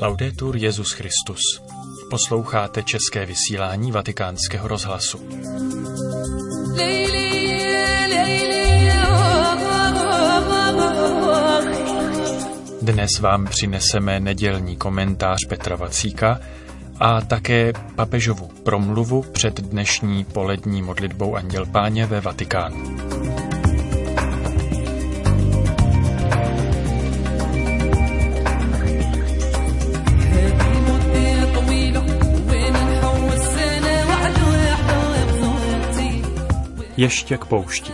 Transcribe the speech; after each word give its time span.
Laudetur 0.00 0.56
Jezus 0.56 0.92
Christus. 0.92 1.40
Posloucháte 2.10 2.82
české 2.82 3.26
vysílání 3.26 3.92
Vatikánského 3.92 4.68
rozhlasu. 4.68 5.18
Dnes 12.82 13.10
vám 13.20 13.46
přineseme 13.46 14.20
nedělní 14.20 14.76
komentář 14.76 15.38
Petra 15.48 15.76
Vacíka 15.76 16.40
a 17.00 17.20
také 17.20 17.72
papežovu 17.94 18.48
promluvu 18.64 19.22
před 19.22 19.60
dnešní 19.60 20.24
polední 20.24 20.82
modlitbou 20.82 21.36
Anděl 21.36 21.66
Páně 21.66 22.06
ve 22.06 22.20
Vatikánu. 22.20 23.47
Ještě 36.98 37.38
k 37.38 37.44
poušti. 37.44 37.92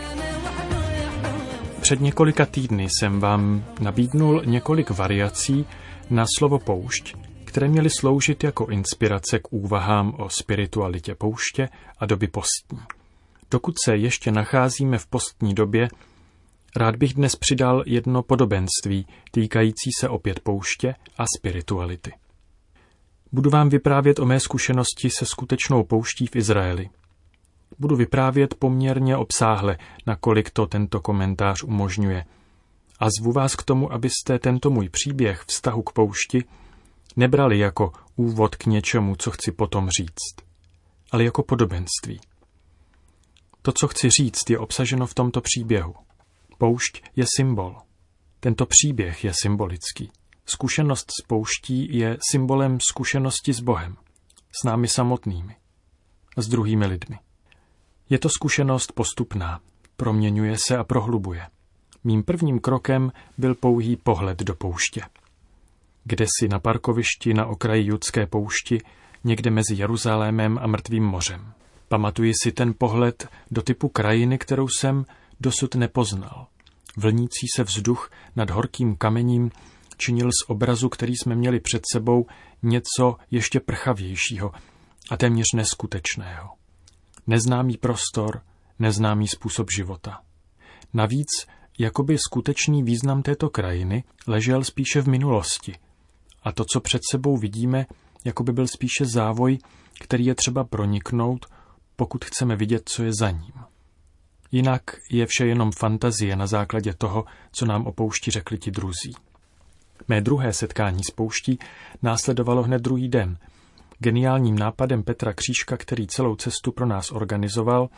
Před 1.81 2.01
několika 2.01 2.45
týdny 2.45 2.87
jsem 2.89 3.19
vám 3.19 3.65
nabídnul 3.79 4.41
několik 4.45 4.89
variací 4.89 5.65
na 6.09 6.25
slovo 6.37 6.59
poušť, 6.59 7.15
které 7.43 7.67
měly 7.67 7.89
sloužit 7.99 8.43
jako 8.43 8.65
inspirace 8.65 9.39
k 9.39 9.53
úvahám 9.53 10.15
o 10.17 10.29
spiritualitě 10.29 11.15
pouště 11.15 11.69
a 11.99 12.05
doby 12.05 12.27
postní. 12.27 12.79
Dokud 13.51 13.73
se 13.85 13.95
ještě 13.95 14.31
nacházíme 14.31 14.97
v 14.97 15.07
postní 15.07 15.53
době, 15.53 15.87
rád 16.75 16.95
bych 16.95 17.13
dnes 17.13 17.35
přidal 17.35 17.83
jedno 17.85 18.23
podobenství 18.23 19.07
týkající 19.31 19.89
se 19.99 20.09
opět 20.09 20.39
pouště 20.39 20.95
a 21.17 21.23
spirituality. 21.37 22.11
Budu 23.31 23.49
vám 23.49 23.69
vyprávět 23.69 24.19
o 24.19 24.25
mé 24.25 24.39
zkušenosti 24.39 25.09
se 25.09 25.25
skutečnou 25.25 25.83
pouští 25.83 26.27
v 26.27 26.35
Izraeli– 26.35 26.89
Budu 27.79 27.95
vyprávět 27.95 28.53
poměrně 28.53 29.17
obsáhle, 29.17 29.77
nakolik 30.05 30.49
to 30.49 30.67
tento 30.67 30.99
komentář 30.99 31.63
umožňuje. 31.63 32.25
A 32.99 33.07
zvu 33.19 33.31
vás 33.31 33.55
k 33.55 33.63
tomu, 33.63 33.93
abyste 33.93 34.39
tento 34.39 34.69
můj 34.69 34.89
příběh 34.89 35.43
vztahu 35.47 35.81
k 35.81 35.91
poušti 35.91 36.43
nebrali 37.15 37.59
jako 37.59 37.91
úvod 38.15 38.55
k 38.55 38.65
něčemu, 38.65 39.15
co 39.15 39.31
chci 39.31 39.51
potom 39.51 39.89
říct, 39.89 40.47
ale 41.11 41.23
jako 41.23 41.43
podobenství. 41.43 42.19
To, 43.61 43.71
co 43.71 43.87
chci 43.87 44.09
říct, 44.09 44.49
je 44.49 44.59
obsaženo 44.59 45.07
v 45.07 45.13
tomto 45.13 45.41
příběhu. 45.41 45.95
Poušť 46.57 47.03
je 47.15 47.25
symbol. 47.37 47.77
Tento 48.39 48.65
příběh 48.65 49.23
je 49.23 49.31
symbolický. 49.41 50.11
Zkušenost 50.45 51.05
s 51.21 51.25
pouští 51.27 51.97
je 51.97 52.17
symbolem 52.31 52.77
zkušenosti 52.89 53.53
s 53.53 53.59
Bohem, 53.59 53.97
s 54.61 54.63
námi 54.65 54.87
samotnými, 54.87 55.55
s 56.37 56.47
druhými 56.47 56.85
lidmi. 56.85 57.19
Je 58.09 58.19
to 58.19 58.29
zkušenost 58.29 58.91
postupná, 58.91 59.59
proměňuje 59.97 60.57
se 60.67 60.77
a 60.77 60.83
prohlubuje. 60.83 61.47
Mým 62.03 62.23
prvním 62.23 62.59
krokem 62.59 63.11
byl 63.37 63.55
pouhý 63.55 63.95
pohled 63.95 64.39
do 64.39 64.55
pouště. 64.55 65.01
Kde 66.03 66.25
si 66.39 66.47
na 66.47 66.59
parkovišti 66.59 67.33
na 67.33 67.45
okraji 67.45 67.85
judské 67.85 68.27
poušti, 68.27 68.81
někde 69.23 69.51
mezi 69.51 69.75
Jeruzalémem 69.75 70.59
a 70.61 70.67
Mrtvým 70.67 71.03
mořem. 71.03 71.53
Pamatuji 71.87 72.33
si 72.43 72.51
ten 72.51 72.73
pohled 72.77 73.27
do 73.51 73.61
typu 73.61 73.89
krajiny, 73.89 74.37
kterou 74.37 74.67
jsem 74.67 75.05
dosud 75.39 75.75
nepoznal. 75.75 76.47
Vlnící 76.97 77.47
se 77.55 77.63
vzduch 77.63 78.11
nad 78.35 78.49
horkým 78.49 78.95
kamením 78.95 79.51
činil 79.97 80.29
z 80.29 80.49
obrazu, 80.49 80.89
který 80.89 81.13
jsme 81.15 81.35
měli 81.35 81.59
před 81.59 81.83
sebou, 81.93 82.25
něco 82.63 83.15
ještě 83.31 83.59
prchavějšího 83.59 84.51
a 85.11 85.17
téměř 85.17 85.45
neskutečného 85.55 86.64
neznámý 87.27 87.77
prostor, 87.77 88.41
neznámý 88.79 89.27
způsob 89.27 89.67
života. 89.77 90.21
Navíc, 90.93 91.27
jakoby 91.79 92.17
skutečný 92.17 92.83
význam 92.83 93.21
této 93.21 93.49
krajiny 93.49 94.03
ležel 94.27 94.63
spíše 94.63 95.01
v 95.01 95.07
minulosti. 95.07 95.75
A 96.43 96.51
to, 96.51 96.65
co 96.65 96.79
před 96.79 97.01
sebou 97.11 97.37
vidíme, 97.37 97.85
jako 98.25 98.43
by 98.43 98.51
byl 98.51 98.67
spíše 98.67 99.05
závoj, 99.05 99.57
který 99.99 100.25
je 100.25 100.35
třeba 100.35 100.63
proniknout, 100.63 101.45
pokud 101.95 102.25
chceme 102.25 102.55
vidět, 102.55 102.89
co 102.89 103.03
je 103.03 103.11
za 103.19 103.31
ním. 103.31 103.53
Jinak 104.51 104.81
je 105.11 105.25
vše 105.25 105.45
jenom 105.45 105.71
fantazie 105.71 106.35
na 106.35 106.47
základě 106.47 106.93
toho, 106.93 107.25
co 107.51 107.65
nám 107.65 107.87
o 107.87 107.91
poušti 107.91 108.31
řekli 108.31 108.57
ti 108.57 108.71
druzí. 108.71 109.15
Mé 110.07 110.21
druhé 110.21 110.53
setkání 110.53 111.03
s 111.03 111.11
pouští 111.11 111.59
následovalo 112.01 112.63
hned 112.63 112.81
druhý 112.81 113.09
den– 113.09 113.37
Geniálním 113.99 114.59
nápadem 114.59 115.03
Petra 115.03 115.33
Křížka, 115.33 115.77
který 115.77 116.07
celou 116.07 116.35
cestu 116.35 116.71
pro 116.71 116.85
nás 116.85 117.11
organizoval 117.11 117.89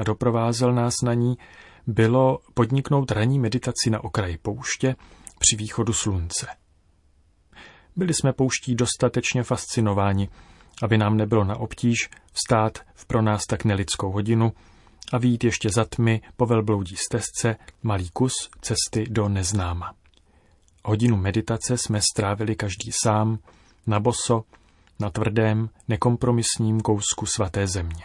a 0.00 0.04
doprovázel 0.04 0.74
nás 0.74 0.94
na 1.04 1.14
ní, 1.14 1.38
bylo 1.86 2.38
podniknout 2.54 3.10
ranní 3.10 3.38
meditaci 3.38 3.90
na 3.90 4.04
okraji 4.04 4.38
pouště 4.38 4.96
při 5.38 5.56
východu 5.56 5.92
slunce. 5.92 6.46
Byli 7.96 8.14
jsme 8.14 8.32
pouští 8.32 8.74
dostatečně 8.74 9.42
fascinováni, 9.42 10.28
aby 10.82 10.98
nám 10.98 11.16
nebylo 11.16 11.44
na 11.44 11.56
obtíž 11.56 12.10
vstát 12.32 12.78
v 12.94 13.06
pro 13.06 13.22
nás 13.22 13.42
tak 13.48 13.64
nelidskou 13.64 14.12
hodinu 14.12 14.52
a 15.12 15.18
výjít 15.18 15.44
ještě 15.44 15.70
za 15.70 15.84
tmy 15.84 16.20
po 16.36 16.46
velbloudí 16.46 16.96
stezce 16.96 17.56
malý 17.82 18.10
kus 18.10 18.32
cesty 18.60 19.06
do 19.10 19.28
neznáma. 19.28 19.94
Hodinu 20.84 21.16
meditace 21.16 21.78
jsme 21.78 22.00
strávili 22.12 22.56
každý 22.56 22.90
sám, 23.04 23.38
na 23.86 24.00
boso, 24.00 24.44
na 25.02 25.10
tvrdém, 25.10 25.68
nekompromisním 25.88 26.80
kousku 26.80 27.26
svaté 27.26 27.66
země. 27.66 28.04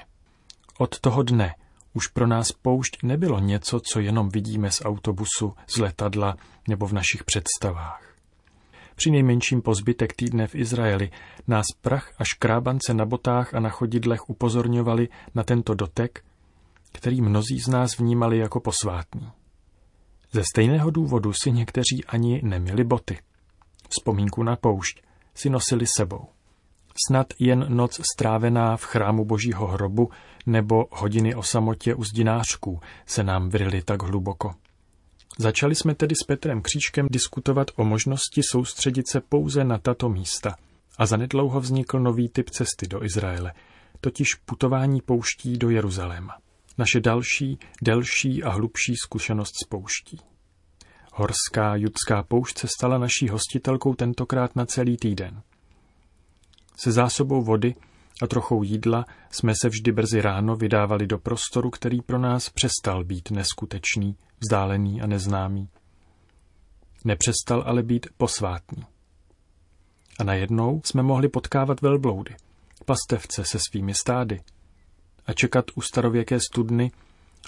Od 0.78 1.00
toho 1.00 1.24
dne 1.24 1.56
už 1.94 2.08
pro 2.08 2.28
nás 2.28 2.52
poušť 2.52 3.03
nebylo 3.03 3.40
něco, 3.40 3.80
co 3.80 4.00
jenom 4.00 4.30
vidíme 4.30 4.72
z 4.72 4.81
autobusu, 4.85 5.53
z 5.68 5.78
letadla 5.78 6.38
nebo 6.68 6.88
v 6.88 6.94
našich 6.94 7.24
představách. 7.24 8.13
Při 8.96 9.12
nejmenším 9.12 9.62
pozbytek 9.62 10.13
týdne 10.13 10.47
v 10.47 10.56
Izraeli 10.56 11.12
nás 11.47 11.66
prach 11.81 12.13
a 12.18 12.24
škrábance 12.24 12.94
na 12.94 13.06
botách 13.06 13.53
a 13.53 13.59
na 13.59 13.69
chodidlech 13.69 14.29
upozorňovali 14.29 15.09
na 15.35 15.44
tento 15.44 15.74
dotek, 15.74 16.24
který 16.91 17.22
mnozí 17.22 17.59
z 17.59 17.68
nás 17.68 17.97
vnímali 17.97 18.38
jako 18.38 18.59
posvátný. 18.59 19.31
Ze 20.31 20.44
stejného 20.53 20.90
důvodu 20.90 21.34
si 21.34 21.52
někteří 21.52 22.06
ani 22.08 22.41
neměli 22.44 22.84
boty. 22.84 23.19
Vzpomínku 23.90 24.44
na 24.44 24.56
poušť 24.56 25.02
si 25.35 25.50
nosili 25.50 25.85
sebou 25.97 26.36
snad 27.08 27.28
jen 27.40 27.66
noc 27.69 28.02
strávená 28.13 28.78
v 28.78 28.84
chrámu 28.84 29.25
božího 29.25 29.68
hrobu 29.68 30.09
nebo 30.46 30.85
hodiny 30.91 31.35
o 31.35 31.44
samotě 31.44 31.96
u 31.96 32.03
zdinářků 32.03 32.80
se 33.06 33.24
nám 33.24 33.50
vryly 33.50 33.81
tak 33.81 34.03
hluboko. 34.03 34.56
Začali 35.40 35.75
jsme 35.75 35.96
tedy 35.96 36.16
s 36.16 36.25
Petrem 36.25 36.62
Křížkem 36.62 37.08
diskutovat 37.12 37.68
o 37.75 37.85
možnosti 37.85 38.41
soustředit 38.52 39.09
se 39.09 39.22
pouze 39.22 39.63
na 39.63 39.78
tato 39.78 40.09
místa 40.09 40.56
a 40.97 41.06
zanedlouho 41.06 41.59
vznikl 41.59 42.00
nový 42.00 42.30
typ 42.30 42.50
cesty 42.50 42.88
do 42.88 43.03
Izraele, 43.03 43.53
totiž 44.02 44.28
putování 44.46 45.02
pouští 45.02 45.58
do 45.58 45.69
Jeruzaléma. 45.69 46.38
Naše 46.78 47.00
další, 47.00 47.59
delší 47.81 48.44
a 48.44 48.50
hlubší 48.50 48.96
zkušenost 48.96 49.53
s 49.64 49.68
pouští. 49.68 50.19
Horská 51.14 51.75
judská 51.75 52.24
poušť 52.24 52.59
se 52.59 52.68
stala 52.68 52.97
naší 52.97 53.29
hostitelkou 53.29 53.94
tentokrát 53.94 54.56
na 54.56 54.66
celý 54.66 54.97
týden. 54.97 55.41
Se 56.77 56.91
zásobou 56.91 57.41
vody 57.41 57.75
a 58.21 58.27
trochou 58.27 58.63
jídla 58.63 59.05
jsme 59.31 59.53
se 59.61 59.69
vždy 59.69 59.91
brzy 59.91 60.21
ráno 60.21 60.55
vydávali 60.55 61.07
do 61.07 61.17
prostoru, 61.17 61.69
který 61.69 62.01
pro 62.01 62.19
nás 62.19 62.49
přestal 62.49 63.03
být 63.03 63.31
neskutečný, 63.31 64.15
vzdálený 64.39 65.01
a 65.01 65.07
neznámý. 65.07 65.69
Nepřestal 67.05 67.63
ale 67.66 67.84
být 67.84 68.07
posvátný. 68.17 68.84
A 70.19 70.23
najednou 70.23 70.81
jsme 70.85 71.03
mohli 71.03 71.29
potkávat 71.29 71.81
velbloudy, 71.81 72.35
pastevce 72.85 73.46
se 73.46 73.59
svými 73.59 73.93
stády 73.93 74.41
a 75.25 75.34
čekat 75.34 75.66
u 75.75 75.81
starověké 75.81 76.40
studny, 76.40 76.91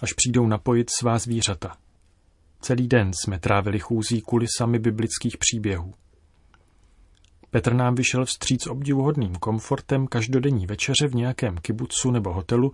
až 0.02 0.14
přijdou 0.14 0.48
napojit 0.48 0.90
svá 1.00 1.18
zvířata. 1.18 1.78
Celý 2.62 2.88
den 2.88 3.12
jsme 3.14 3.40
trávili 3.40 3.80
chůzí 3.80 4.22
kulisami 4.22 4.80
biblických 4.80 5.38
příběhů. 5.38 5.94
Petr 7.52 7.74
nám 7.74 7.96
vyšel 7.96 8.26
vstříc 8.26 8.68
obdivuhodným 8.68 9.36
komfortem 9.36 10.08
každodenní 10.08 10.66
večeře 10.66 11.08
v 11.08 11.16
nějakém 11.16 11.58
kibucu 11.58 12.12
nebo 12.12 12.34
hotelu, 12.34 12.72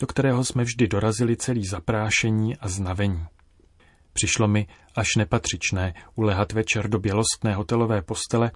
do 0.00 0.06
kterého 0.06 0.44
jsme 0.44 0.64
vždy 0.64 0.88
dorazili 0.88 1.36
celý 1.36 1.66
zaprášení 1.66 2.56
a 2.56 2.68
znavení. 2.68 3.26
Přišlo 4.12 4.48
mi 4.48 4.66
až 4.96 5.06
nepatřičné 5.16 5.94
ulehat 6.14 6.52
večer 6.52 6.88
do 6.88 6.98
bělostné 6.98 7.54
hotelové 7.54 8.02
postele, 8.02 8.50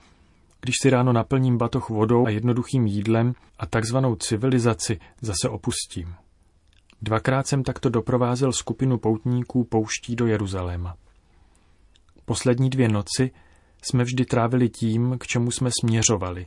když 0.61 0.75
si 0.83 0.91
ráno 0.91 1.13
naplním 1.13 1.59
batoh 1.59 1.89
vodou 1.89 2.27
a 2.27 2.31
jednoduchým 2.31 2.87
jídlem 2.87 3.35
a 3.59 3.67
takzvanou 3.67 4.15
civilizaci 4.15 4.99
zase 5.21 5.49
opustím. 5.49 6.15
Dvakrát 7.03 7.47
jsem 7.47 7.63
takto 7.63 7.89
doprovázel 7.89 8.53
skupinu 8.53 8.99
poutníků 8.99 9.65
pouští 9.65 10.17
do 10.17 10.27
Jeruzaléma. 10.27 10.97
Poslední 12.25 12.71
dvě 12.71 12.89
noci 12.89 13.31
jsme 13.83 14.05
vždy 14.05 14.25
trávili 14.25 14.69
tím, 14.69 15.17
k 15.21 15.27
čemu 15.27 15.51
jsme 15.51 15.71
směřovali. 15.81 16.47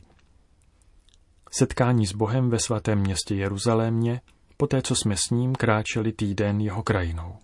Setkání 1.50 2.06
s 2.06 2.12
Bohem 2.12 2.50
ve 2.50 2.58
svatém 2.58 2.98
městě 2.98 3.34
Jeruzalémě, 3.34 4.20
poté 4.56 4.82
co 4.82 4.94
jsme 4.94 5.16
s 5.16 5.30
ním 5.30 5.54
kráčeli 5.54 6.12
týden 6.12 6.60
jeho 6.60 6.82
krajinou. 6.82 7.36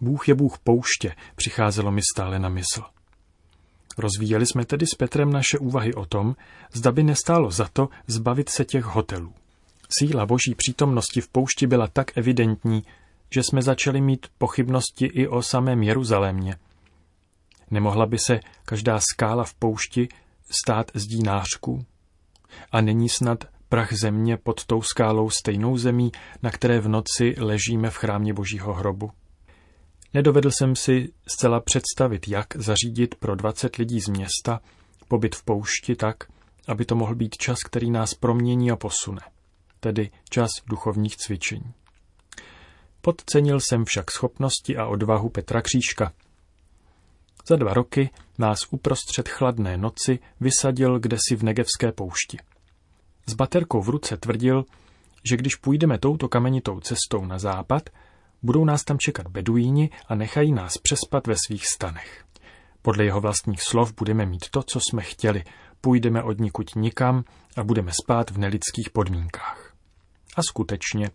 Bůh 0.00 0.28
je 0.28 0.34
Bůh 0.34 0.58
pouště, 0.58 1.14
přicházelo 1.36 1.90
mi 1.90 2.00
stále 2.14 2.38
na 2.38 2.48
mysl. 2.48 2.82
Rozvíjeli 3.98 4.46
jsme 4.46 4.64
tedy 4.64 4.86
s 4.86 4.94
Petrem 4.94 5.32
naše 5.32 5.58
úvahy 5.58 5.94
o 5.94 6.06
tom, 6.06 6.36
zda 6.72 6.92
by 6.92 7.02
nestálo 7.02 7.50
za 7.50 7.68
to 7.72 7.88
zbavit 8.06 8.48
se 8.48 8.64
těch 8.64 8.84
hotelů. 8.84 9.32
Síla 9.98 10.26
boží 10.26 10.54
přítomnosti 10.56 11.20
v 11.20 11.28
poušti 11.28 11.66
byla 11.66 11.86
tak 11.86 12.18
evidentní, 12.18 12.82
že 13.34 13.42
jsme 13.42 13.62
začali 13.62 14.00
mít 14.00 14.26
pochybnosti 14.38 15.06
i 15.06 15.28
o 15.28 15.42
samém 15.42 15.82
Jeruzalémě. 15.82 16.56
Nemohla 17.70 18.06
by 18.06 18.18
se 18.18 18.40
každá 18.64 19.00
skála 19.12 19.44
v 19.44 19.54
poušti 19.54 20.08
stát 20.50 20.90
zdí 20.94 21.22
nářků? 21.22 21.84
A 22.72 22.80
není 22.80 23.08
snad 23.08 23.44
prach 23.68 23.92
země 23.92 24.36
pod 24.36 24.64
tou 24.64 24.82
skálou 24.82 25.30
stejnou 25.30 25.76
zemí, 25.78 26.12
na 26.42 26.50
které 26.50 26.80
v 26.80 26.88
noci 26.88 27.34
ležíme 27.38 27.90
v 27.90 27.96
chrámě 27.96 28.34
božího 28.34 28.72
hrobu? 28.72 29.10
Nedovedl 30.14 30.50
jsem 30.50 30.76
si 30.76 31.12
zcela 31.28 31.60
představit, 31.60 32.28
jak 32.28 32.46
zařídit 32.56 33.14
pro 33.14 33.34
20 33.34 33.76
lidí 33.76 34.00
z 34.00 34.08
města 34.08 34.60
pobyt 35.08 35.36
v 35.36 35.42
poušti 35.42 35.96
tak, 35.96 36.16
aby 36.68 36.84
to 36.84 36.94
mohl 36.94 37.14
být 37.14 37.36
čas, 37.36 37.58
který 37.62 37.90
nás 37.90 38.14
promění 38.14 38.70
a 38.70 38.76
posune, 38.76 39.20
tedy 39.80 40.10
čas 40.30 40.50
duchovních 40.66 41.16
cvičení. 41.16 41.72
Podcenil 43.00 43.60
jsem 43.60 43.84
však 43.84 44.10
schopnosti 44.10 44.76
a 44.76 44.86
odvahu 44.86 45.28
Petra 45.28 45.62
Křížka. 45.62 46.12
Za 47.48 47.56
dva 47.56 47.74
roky 47.74 48.10
nás 48.38 48.58
uprostřed 48.70 49.28
chladné 49.28 49.76
noci 49.76 50.18
vysadil 50.40 50.98
kdesi 50.98 51.36
v 51.36 51.42
Negevské 51.42 51.92
poušti. 51.92 52.38
S 53.26 53.34
baterkou 53.34 53.82
v 53.82 53.88
ruce 53.88 54.16
tvrdil, 54.16 54.64
že 55.30 55.36
když 55.36 55.56
půjdeme 55.56 55.98
touto 55.98 56.28
kamenitou 56.28 56.80
cestou 56.80 57.24
na 57.24 57.38
západ, 57.38 57.90
budou 58.42 58.64
nás 58.64 58.84
tam 58.84 58.98
čekat 58.98 59.26
beduíni 59.26 59.90
a 60.08 60.14
nechají 60.14 60.52
nás 60.52 60.78
přespat 60.78 61.26
ve 61.26 61.34
svých 61.46 61.66
stanech. 61.66 62.24
Podle 62.82 63.04
jeho 63.04 63.20
vlastních 63.20 63.62
slov 63.62 63.94
budeme 63.96 64.26
mít 64.26 64.50
to, 64.50 64.62
co 64.62 64.80
jsme 64.80 65.02
chtěli, 65.02 65.44
půjdeme 65.80 66.22
od 66.22 66.40
nikud 66.40 66.76
nikam 66.76 67.24
a 67.56 67.64
budeme 67.64 67.92
spát 68.02 68.30
v 68.30 68.38
nelidských 68.38 68.90
podmínkách. 68.90 69.74
A 70.36 70.42
skutečně, 70.42 71.10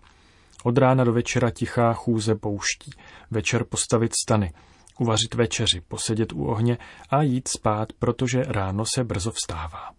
od 0.64 0.78
rána 0.78 1.04
do 1.04 1.14
večera 1.14 1.52
tichá 1.52 1.94
chůze 1.94 2.36
pouští, 2.36 2.92
večer 3.32 3.64
postavit 3.64 4.12
stany, 4.24 4.54
uvařit 5.02 5.34
večeři, 5.34 5.82
posedět 5.88 6.34
u 6.34 6.46
ohně 6.46 6.78
a 7.10 7.22
jít 7.22 7.48
spát, 7.48 7.94
protože 7.94 8.44
ráno 8.44 8.84
se 8.96 9.04
brzo 9.04 9.32
vstává. 9.32 9.90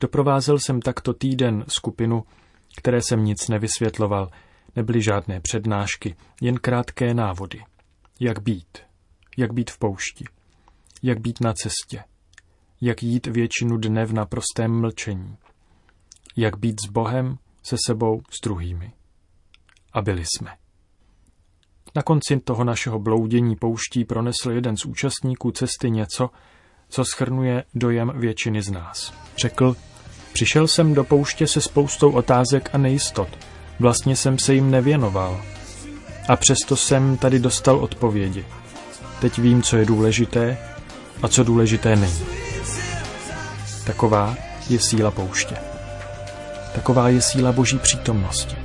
Doprovázel 0.00 0.58
jsem 0.58 0.80
takto 0.80 1.14
týden 1.14 1.64
skupinu, 1.68 2.24
které 2.76 3.02
jsem 3.02 3.24
nic 3.24 3.48
nevysvětloval, 3.48 4.30
nebyly 4.76 5.02
žádné 5.02 5.40
přednášky, 5.40 6.16
jen 6.40 6.56
krátké 6.56 7.14
návody. 7.14 7.64
Jak 8.20 8.42
být? 8.42 8.78
Jak 9.36 9.52
být 9.52 9.70
v 9.70 9.78
poušti? 9.78 10.24
Jak 11.02 11.20
být 11.20 11.40
na 11.40 11.52
cestě? 11.52 12.04
Jak 12.80 13.02
jít 13.02 13.26
většinu 13.26 13.76
dne 13.76 14.06
v 14.06 14.12
naprostém 14.12 14.80
mlčení? 14.80 15.36
Jak 16.36 16.58
být 16.58 16.80
s 16.86 16.90
Bohem, 16.90 17.38
se 17.62 17.76
sebou, 17.86 18.22
s 18.30 18.44
druhými? 18.44 18.92
A 19.92 20.02
byli 20.02 20.24
jsme. 20.24 20.65
Na 21.96 22.02
konci 22.02 22.40
toho 22.40 22.64
našeho 22.64 22.98
bloudění 22.98 23.56
pouští 23.56 24.04
pronesl 24.04 24.50
jeden 24.50 24.76
z 24.76 24.84
účastníků 24.84 25.50
cesty 25.50 25.90
něco, 25.90 26.30
co 26.88 27.04
schrnuje 27.04 27.64
dojem 27.74 28.12
většiny 28.14 28.62
z 28.62 28.70
nás. 28.70 29.14
Řekl, 29.36 29.76
přišel 30.32 30.68
jsem 30.68 30.94
do 30.94 31.04
pouště 31.04 31.46
se 31.46 31.60
spoustou 31.60 32.12
otázek 32.12 32.70
a 32.72 32.78
nejistot, 32.78 33.28
Vlastně 33.80 34.16
jsem 34.16 34.38
se 34.38 34.54
jim 34.54 34.70
nevěnoval. 34.70 35.40
A 36.28 36.36
přesto 36.36 36.76
jsem 36.76 37.16
tady 37.16 37.38
dostal 37.38 37.76
odpovědi. 37.76 38.46
Teď 39.20 39.38
vím, 39.38 39.62
co 39.62 39.76
je 39.76 39.84
důležité 39.84 40.58
a 41.22 41.28
co 41.28 41.44
důležité 41.44 41.96
není. 41.96 42.26
Taková 43.86 44.36
je 44.68 44.78
síla 44.78 45.10
pouště. 45.10 45.56
Taková 46.74 47.08
je 47.08 47.22
síla 47.22 47.52
boží 47.52 47.78
přítomnosti. 47.78 48.56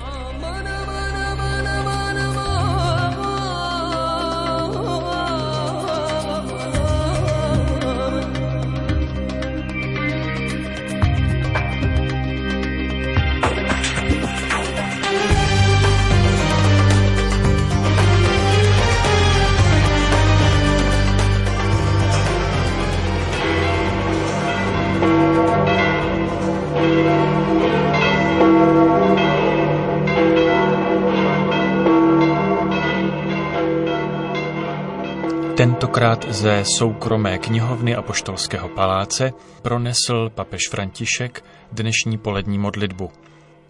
Tentokrát 35.62 36.26
ze 36.34 36.64
soukromé 36.78 37.38
knihovny 37.38 37.96
Apoštolského 37.96 38.70
paláce 38.70 39.32
pronesl 39.62 40.30
papež 40.36 40.62
František 40.70 41.44
dnešní 41.72 42.18
polední 42.18 42.58
modlitbu. 42.58 43.12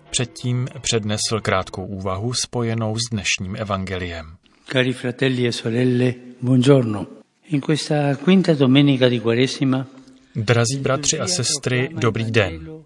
Předtím 0.09 0.67
přednesl 0.81 1.39
krátkou 1.41 1.85
úvahu 1.85 2.33
spojenou 2.33 2.95
s 2.95 3.09
dnešním 3.11 3.55
evangeliem. 3.55 4.25
Cari 4.71 4.93
fratelli 4.93 5.47
e 5.47 5.51
sorelle, 5.51 6.13
buongiorno. 6.41 7.07
In 7.49 7.61
questa 7.61 7.95
quinta 8.25 8.53
domenica 8.53 9.09
di 9.09 9.19
Quaresima 9.19 9.85
Drazí 10.35 10.77
bratři 10.79 11.19
a 11.19 11.27
sestry, 11.27 11.89
dobrý 11.91 12.31
den. 12.31 12.80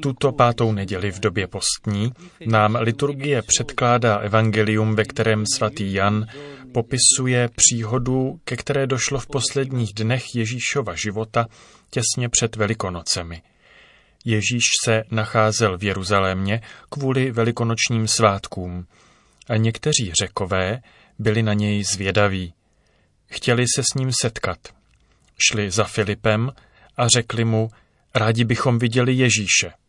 Tuto 0.00 0.32
pátou 0.32 0.72
neděli 0.72 1.10
v 1.10 1.20
době 1.20 1.46
postní 1.46 2.12
nám 2.46 2.74
liturgie 2.80 3.42
předkládá 3.42 4.16
evangelium, 4.16 4.96
ve 4.96 5.04
kterém 5.04 5.44
svatý 5.56 5.92
Jan 5.92 6.26
popisuje 6.72 7.48
příhodu, 7.56 8.40
ke 8.44 8.56
které 8.56 8.86
došlo 8.86 9.18
v 9.18 9.26
posledních 9.26 9.94
dnech 9.94 10.24
Ježíšova 10.34 10.94
života 10.94 11.46
těsně 11.90 12.28
před 12.28 12.56
Velikonocemi. 12.56 13.42
Ježíš 14.24 14.64
se 14.84 15.02
nacházel 15.10 15.78
v 15.78 15.84
Jeruzalémě 15.84 16.60
kvůli 16.88 17.30
velikonočním 17.30 18.08
svátkům 18.08 18.86
a 19.48 19.56
někteří 19.56 20.12
řekové 20.22 20.82
byli 21.18 21.42
na 21.42 21.54
něj 21.54 21.84
zvědaví. 21.84 22.54
Chtěli 23.26 23.64
se 23.76 23.82
s 23.82 23.94
ním 23.94 24.10
setkat. 24.20 24.58
Šli 25.50 25.70
za 25.70 25.84
Filipem 25.84 26.52
a 26.96 27.08
řekli 27.08 27.44
mu, 27.44 27.68
rádi 28.14 28.44
bychom 28.44 28.78
viděli 28.78 29.12
Ježíše. 29.12 29.81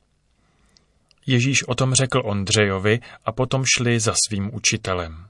Ježíš 1.26 1.64
o 1.68 1.76
tom 1.76 1.94
řekl 1.94 2.22
Ondřejovi 2.26 3.00
a 3.26 3.32
potom 3.32 3.64
šli 3.78 4.00
za 4.00 4.14
svým 4.28 4.56
učitelem. 4.56 5.28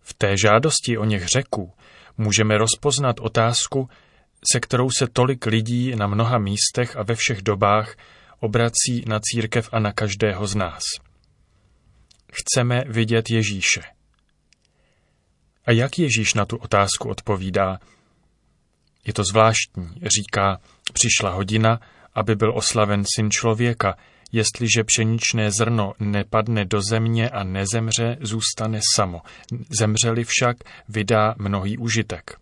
V 0.00 0.14
té 0.14 0.34
žádosti 0.42 0.98
o 0.98 1.04
něch 1.04 1.26
řeků 1.26 1.72
můžeme 2.18 2.58
rozpoznat 2.58 3.20
otázku, 3.20 3.88
se 4.52 4.60
kterou 4.60 4.90
se 4.98 5.06
tolik 5.06 5.46
lidí 5.46 5.96
na 5.96 6.06
mnoha 6.06 6.38
místech 6.38 6.96
a 6.96 7.02
ve 7.02 7.14
všech 7.14 7.42
dobách 7.42 7.96
obrací 8.40 9.04
na 9.06 9.20
církev 9.22 9.68
a 9.72 9.78
na 9.78 9.92
každého 9.92 10.46
z 10.46 10.54
nás. 10.54 10.82
Chceme 12.32 12.82
vidět 12.88 13.30
Ježíše. 13.30 13.82
A 15.64 15.72
jak 15.72 15.98
Ježíš 15.98 16.34
na 16.34 16.44
tu 16.44 16.56
otázku 16.56 17.08
odpovídá? 17.08 17.78
Je 19.06 19.12
to 19.12 19.24
zvláštní, 19.24 19.88
říká, 20.02 20.60
přišla 20.92 21.30
hodina, 21.30 21.80
aby 22.14 22.34
byl 22.34 22.56
oslaven 22.56 23.04
syn 23.16 23.30
člověka, 23.30 23.96
Jestliže 24.32 24.84
pšeničné 24.84 25.50
zrno 25.50 25.92
nepadne 26.00 26.64
do 26.64 26.82
země 26.82 27.30
a 27.30 27.44
nezemře, 27.44 28.16
zůstane 28.20 28.80
samo. 28.94 29.22
Zemřeli 29.78 30.24
však, 30.24 30.56
vydá 30.88 31.34
mnohý 31.38 31.78
užitek. 31.78 32.38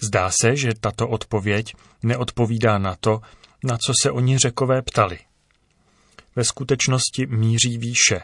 Zdá 0.00 0.30
se, 0.30 0.56
že 0.56 0.68
tato 0.80 1.08
odpověď 1.08 1.74
neodpovídá 2.02 2.78
na 2.78 2.96
to, 3.00 3.20
na 3.64 3.78
co 3.86 3.92
se 4.02 4.10
oni 4.10 4.38
řekové 4.38 4.82
ptali. 4.82 5.18
Ve 6.36 6.44
skutečnosti 6.44 7.26
míří 7.26 7.78
výše. 7.78 8.20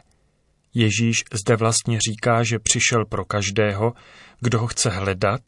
Ježíš 0.74 1.24
zde 1.32 1.56
vlastně 1.56 1.98
říká, 2.10 2.42
že 2.42 2.58
přišel 2.58 3.04
pro 3.04 3.24
každého, 3.24 3.92
kdo 4.40 4.58
ho 4.58 4.66
chce 4.66 4.90
hledat 4.90 5.40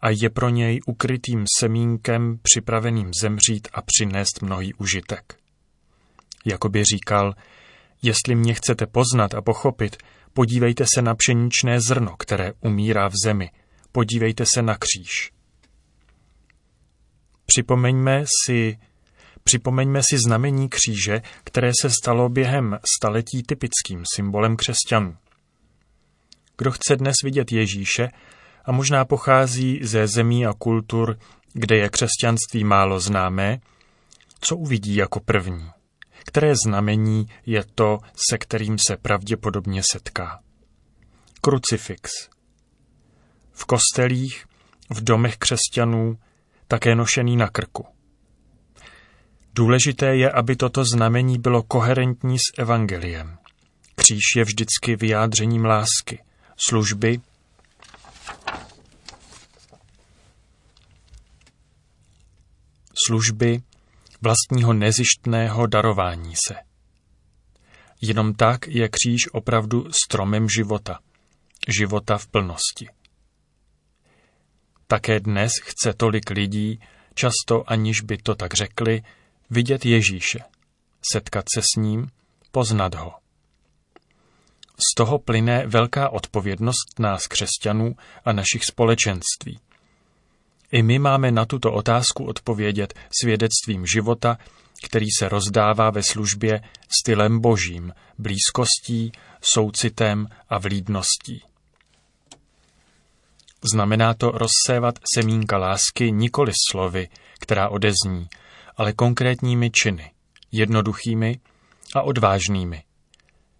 a 0.00 0.10
je 0.10 0.30
pro 0.30 0.48
něj 0.48 0.80
ukrytým 0.86 1.44
semínkem 1.60 2.38
připraveným 2.42 3.10
zemřít 3.22 3.68
a 3.72 3.82
přinést 3.82 4.42
mnohý 4.42 4.74
užitek. 4.74 5.34
Jakoby 6.44 6.84
říkal, 6.84 7.34
jestli 8.02 8.34
mě 8.34 8.54
chcete 8.54 8.86
poznat 8.86 9.34
a 9.34 9.42
pochopit, 9.42 9.96
podívejte 10.32 10.84
se 10.94 11.02
na 11.02 11.14
pšeničné 11.14 11.80
zrno, 11.80 12.16
které 12.16 12.52
umírá 12.60 13.08
v 13.08 13.14
zemi, 13.24 13.50
podívejte 13.92 14.44
se 14.54 14.62
na 14.62 14.76
kříž. 14.76 15.32
Připomeňme 17.46 18.24
si, 18.44 18.78
připomeňme 19.44 20.00
si 20.10 20.18
znamení 20.26 20.68
kříže, 20.68 21.22
které 21.44 21.72
se 21.80 21.90
stalo 21.90 22.28
během 22.28 22.78
staletí 22.96 23.42
typickým 23.42 24.02
symbolem 24.14 24.56
křesťanů. 24.56 25.16
Kdo 26.58 26.70
chce 26.70 26.96
dnes 26.96 27.14
vidět 27.24 27.52
Ježíše 27.52 28.08
a 28.64 28.72
možná 28.72 29.04
pochází 29.04 29.80
ze 29.82 30.06
zemí 30.06 30.46
a 30.46 30.52
kultur, 30.52 31.18
kde 31.52 31.76
je 31.76 31.88
křesťanství 31.88 32.64
málo 32.64 33.00
známé, 33.00 33.60
co 34.40 34.56
uvidí 34.56 34.96
jako 34.96 35.20
první? 35.20 35.70
Které 36.26 36.54
znamení 36.66 37.26
je 37.46 37.64
to, 37.74 37.98
se 38.30 38.38
kterým 38.38 38.76
se 38.88 38.96
pravděpodobně 38.96 39.82
setká? 39.92 40.40
Krucifix. 41.40 42.10
V 43.52 43.64
kostelích, 43.64 44.44
v 44.90 45.04
domech 45.04 45.36
křesťanů, 45.36 46.18
také 46.68 46.94
nošený 46.94 47.36
na 47.36 47.48
krku. 47.48 47.86
Důležité 49.54 50.16
je, 50.16 50.30
aby 50.30 50.56
toto 50.56 50.84
znamení 50.84 51.38
bylo 51.38 51.62
koherentní 51.62 52.38
s 52.38 52.58
evangeliem. 52.58 53.38
Kříž 53.94 54.22
je 54.36 54.44
vždycky 54.44 54.96
vyjádřením 54.96 55.64
lásky, 55.64 56.22
služby, 56.68 57.20
služby, 63.10 63.62
vlastního 64.22 64.72
nezištného 64.72 65.66
darování 65.66 66.34
se. 66.48 66.54
Jenom 68.00 68.34
tak 68.34 68.68
je 68.68 68.88
kříž 68.88 69.28
opravdu 69.32 69.86
stromem 70.04 70.48
života, 70.48 70.98
života 71.68 72.18
v 72.18 72.26
plnosti. 72.26 72.88
Také 74.86 75.20
dnes 75.20 75.52
chce 75.62 75.92
tolik 75.92 76.30
lidí, 76.30 76.80
často 77.14 77.64
aniž 77.66 78.00
by 78.00 78.18
to 78.18 78.34
tak 78.34 78.54
řekli, 78.54 79.02
vidět 79.50 79.86
Ježíše, 79.86 80.38
setkat 81.12 81.44
se 81.54 81.60
s 81.62 81.76
ním, 81.76 82.06
poznat 82.50 82.94
ho. 82.94 83.12
Z 84.76 84.94
toho 84.96 85.18
plyne 85.18 85.66
velká 85.66 86.08
odpovědnost 86.08 86.98
nás 86.98 87.26
křesťanů 87.26 87.96
a 88.24 88.32
našich 88.32 88.64
společenství. 88.64 89.60
I 90.72 90.82
my 90.82 90.98
máme 90.98 91.30
na 91.30 91.44
tuto 91.44 91.72
otázku 91.72 92.24
odpovědět 92.24 92.94
svědectvím 93.20 93.86
života, 93.86 94.38
který 94.84 95.06
se 95.18 95.28
rozdává 95.28 95.90
ve 95.90 96.02
službě 96.02 96.62
stylem 97.00 97.40
božím, 97.40 97.92
blízkostí, 98.18 99.12
soucitem 99.40 100.28
a 100.48 100.58
vlídností. 100.58 101.42
Znamená 103.72 104.14
to 104.14 104.30
rozsévat 104.30 104.98
semínka 105.14 105.58
lásky 105.58 106.12
nikoli 106.12 106.52
slovy, 106.70 107.08
která 107.40 107.68
odezní, 107.68 108.28
ale 108.76 108.92
konkrétními 108.92 109.70
činy, 109.70 110.10
jednoduchými 110.52 111.40
a 111.94 112.02
odvážnými. 112.02 112.82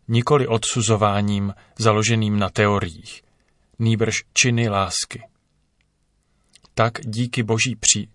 Nikoli 0.09 0.47
odsuzováním 0.47 1.55
založeným 1.79 2.39
na 2.39 2.51
teoriích, 2.51 3.23
nýbrž 3.79 4.15
činy 4.35 4.69
lásky. 4.69 5.23
Tak 6.81 6.93
díky 7.05 7.43
boží 7.43 7.77
při... 7.77 8.09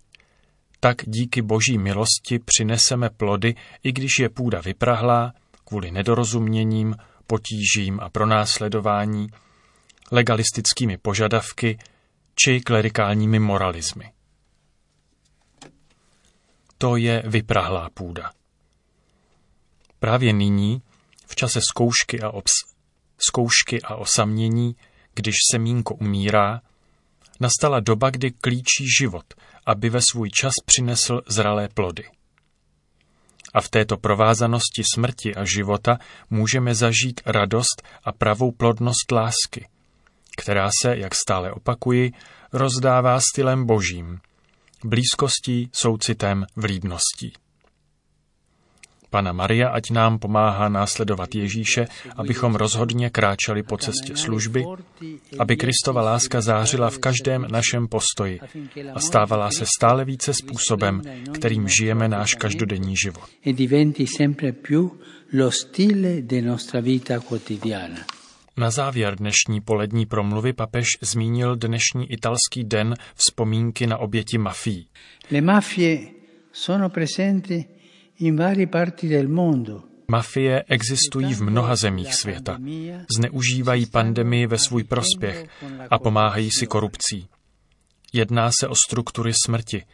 tak 0.79 0.97
díky 1.05 1.41
boží 1.41 1.77
milosti 1.77 2.39
přineseme 2.39 3.09
plody, 3.09 3.55
i 3.83 3.91
když 3.91 4.11
je 4.19 4.29
půda 4.29 4.61
vyprahlá, 4.61 5.33
kvůli 5.65 5.91
nedorozuměním, 5.91 6.95
potížím 7.27 7.99
a 7.99 8.09
pronásledování, 8.09 9.27
legalistickými 10.11 10.97
požadavky 10.97 11.77
či 12.35 12.61
klerikálními 12.61 13.39
moralismy. 13.39 14.11
To 16.77 16.95
je 16.95 17.23
vyprahlá 17.25 17.89
půda. 17.93 18.31
Právě 19.99 20.33
nyní, 20.33 20.81
v 21.27 21.35
čase 21.35 21.59
zkoušky 21.69 22.21
a, 22.21 22.29
obs, 22.29 22.51
zkoušky 23.17 23.81
a 23.81 23.95
osamění, 23.95 24.75
když 25.13 25.35
semínko 25.51 25.95
umírá, 25.95 26.61
nastala 27.39 27.79
doba, 27.79 28.09
kdy 28.09 28.31
klíčí 28.31 28.85
život, 28.99 29.25
aby 29.65 29.89
ve 29.89 29.99
svůj 30.11 30.29
čas 30.29 30.53
přinesl 30.65 31.21
zralé 31.27 31.69
plody. 31.73 32.03
A 33.53 33.61
v 33.61 33.69
této 33.69 33.97
provázanosti 33.97 34.83
smrti 34.93 35.35
a 35.35 35.45
života 35.45 35.97
můžeme 36.29 36.75
zažít 36.75 37.21
radost 37.25 37.83
a 38.03 38.11
pravou 38.11 38.51
plodnost 38.51 39.11
lásky, 39.11 39.67
která 40.37 40.69
se, 40.81 40.97
jak 40.97 41.15
stále 41.15 41.51
opakuji, 41.51 42.11
rozdává 42.53 43.19
stylem 43.19 43.65
božím, 43.65 44.19
blízkostí, 44.83 45.69
soucitem, 45.73 46.45
vlídností. 46.55 47.33
Pana 49.15 49.31
Maria 49.31 49.71
ať 49.71 49.95
nám 49.95 50.19
pomáhá 50.19 50.69
následovat 50.69 51.35
Ježíše, 51.35 51.87
abychom 52.15 52.55
rozhodně 52.55 53.09
kráčeli 53.09 53.63
po 53.63 53.77
cestě 53.77 54.15
služby, 54.15 54.63
aby 55.39 55.57
Kristova 55.57 56.01
láska 56.01 56.41
zářila 56.41 56.89
v 56.89 56.97
každém 56.99 57.47
našem 57.51 57.87
postoji 57.87 58.39
a 58.93 58.99
stávala 58.99 59.51
se 59.51 59.65
stále 59.77 60.05
více 60.05 60.33
způsobem, 60.33 61.01
kterým 61.33 61.67
žijeme 61.67 62.07
náš 62.07 62.33
každodenní 62.35 62.95
život. 62.97 63.23
Na 68.57 68.69
závěr 68.71 69.15
dnešní 69.15 69.61
polední 69.61 70.05
promluvy 70.05 70.53
papež 70.53 70.87
zmínil 71.01 71.55
dnešní 71.55 72.11
italský 72.11 72.63
den 72.63 72.93
vzpomínky 73.15 73.87
na 73.87 73.97
oběti 73.97 74.37
mafií. 74.37 74.87
Le 75.31 75.41
mafie 75.41 75.99
sono 76.51 76.89
presenti 76.89 77.74
Mafie 80.07 80.63
existují 80.67 81.33
v 81.33 81.41
mnoha 81.41 81.75
zemích 81.75 82.15
světa. 82.15 82.59
Zneužívají 83.15 83.85
pandemii 83.85 84.47
ve 84.47 84.57
svůj 84.57 84.83
prospěch 84.83 85.47
a 85.91 85.99
pomáhají 85.99 86.49
si 86.51 86.67
korupcí. 86.67 87.27
Jedná 88.13 88.49
se 88.59 88.67
o 88.67 88.75
struktury 88.75 89.31
smrti. 89.45 89.85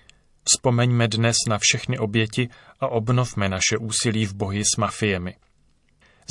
Vzpomeňme 0.44 1.08
dnes 1.08 1.36
na 1.50 1.58
všechny 1.62 1.98
oběti 1.98 2.50
a 2.80 2.88
obnovme 2.88 3.50
naše 3.50 3.78
úsilí 3.78 4.26
v 4.26 4.34
boji 4.34 4.64
s 4.64 4.78
mafiemi. 4.78 5.36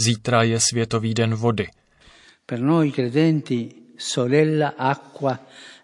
Zítra 0.04 0.42
je 0.42 0.60
Světový 0.60 1.14
den 1.14 1.34
vody– 1.34 1.66
Per 2.50 2.58
noi 2.58 2.90
credenti 2.90 3.92
sorella 3.94 4.74
acqua 4.76 5.40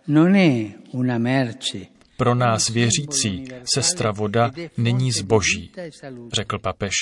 non 0.07 0.35
è 0.35 0.77
una 0.91 1.17
merce. 1.17 1.91
Pro 2.17 2.35
nás 2.35 2.69
věřící 2.69 3.45
sestra 3.75 4.11
voda 4.11 4.51
není 4.77 5.13
zboží, 5.13 5.73
řekl 6.33 6.59
papež 6.59 6.93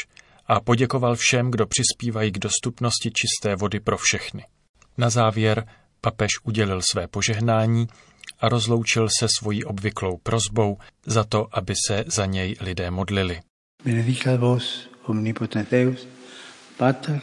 a 0.46 0.60
poděkoval 0.60 1.16
všem, 1.16 1.50
kdo 1.50 1.66
přispívají 1.66 2.32
k 2.32 2.38
dostupnosti 2.38 3.10
čisté 3.10 3.56
vody 3.56 3.80
pro 3.80 3.96
všechny. 3.98 4.44
Na 4.98 5.10
závěr 5.10 5.66
papež 6.00 6.30
udělil 6.44 6.82
své 6.82 7.08
požehnání 7.08 7.86
a 8.38 8.48
rozloučil 8.48 9.08
se 9.18 9.26
svojí 9.38 9.64
obvyklou 9.64 10.18
prozbou 10.22 10.78
za 11.06 11.24
to, 11.24 11.46
aby 11.52 11.74
se 11.86 12.04
za 12.06 12.26
něj 12.26 12.56
lidé 12.60 12.90
modlili. 12.90 13.40
Benedicat 13.84 14.40
vos, 14.40 14.88
omnipotens 15.06 15.68
Deus, 15.68 16.08
Pater 16.76 17.20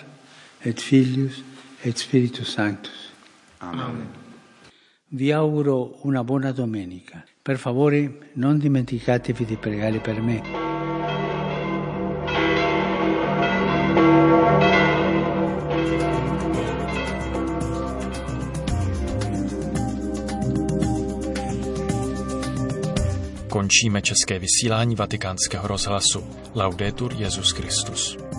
et 0.66 0.82
Filius 0.82 1.44
et 1.86 1.98
Spiritus 1.98 2.54
Sanctus. 2.54 3.14
Amen. 3.60 4.14
Vi 5.12 5.36
auguro 5.36 5.84
una 5.84 6.24
buona 6.24 6.52
domenica. 6.52 7.24
Per 7.44 7.58
favore 7.58 8.30
non 8.34 8.60
dimenticatevi 8.60 9.46
di 9.46 9.56
pregare 9.56 10.00
per 10.00 10.22
me. 10.22 10.42
Končíme 23.50 24.02
české 24.02 24.40
vysílání 24.40 24.96
vatikánského 24.96 25.68
rozhlasu. 25.68 26.24
Laudetur 26.56 27.14
Jezus 27.14 27.52
Christus. 27.52 28.31